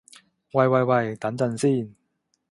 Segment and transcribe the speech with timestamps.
[0.53, 1.95] 喂喂喂，等陣先